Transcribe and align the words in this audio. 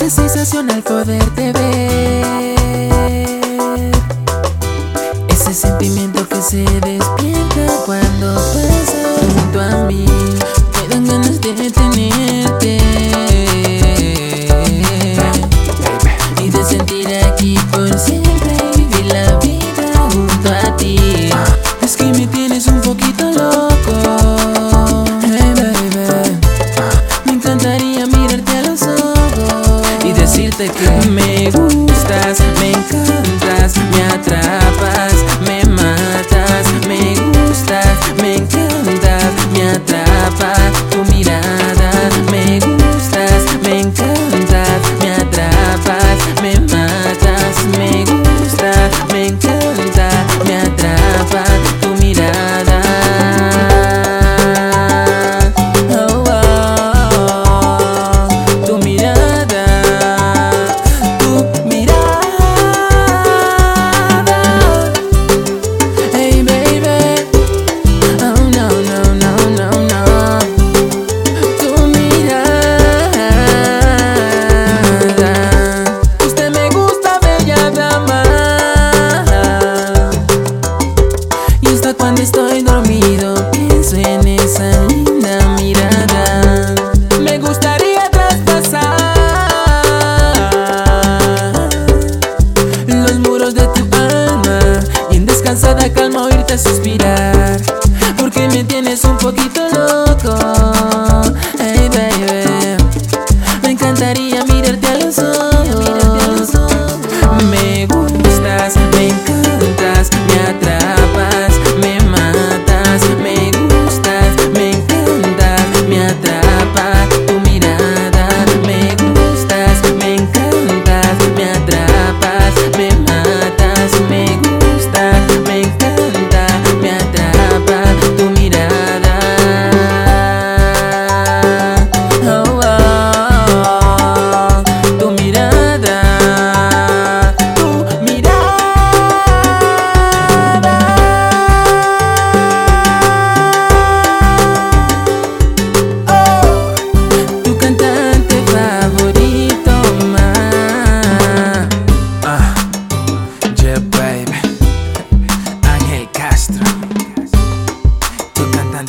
Es 0.00 0.14
sensacional 0.14 0.82
poderte 0.82 1.52
ver. 1.52 2.49
Me 31.10 31.50
gustas, 31.50 32.40
me 32.58 32.72
encantas, 32.72 33.76
me 33.76 34.02
atrapas. 34.02 35.09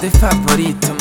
deporte 0.00 0.18
favorito 0.18 0.99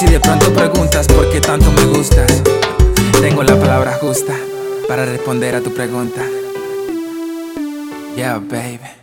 Si 0.00 0.06
de 0.06 0.18
pronto 0.18 0.50
preguntas 0.54 1.06
por 1.08 1.28
qué 1.30 1.42
tanto 1.42 1.70
me 1.72 1.84
gustas, 1.84 2.42
tengo 3.20 3.42
la 3.42 3.54
palabra 3.60 3.98
justa 4.00 4.32
para 4.88 5.04
responder 5.04 5.54
a 5.54 5.60
tu 5.60 5.74
pregunta. 5.74 6.22
Yeah, 8.16 8.38
baby. 8.38 8.99